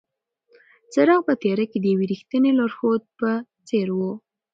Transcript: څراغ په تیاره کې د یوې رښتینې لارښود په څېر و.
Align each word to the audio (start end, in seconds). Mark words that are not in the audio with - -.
څراغ 0.91 1.21
په 1.27 1.33
تیاره 1.41 1.65
کې 1.71 1.77
د 1.81 1.85
یوې 1.93 2.05
رښتینې 2.11 2.51
لارښود 2.57 3.01
په 3.19 3.29
څېر 3.67 3.87
و. 3.97 3.99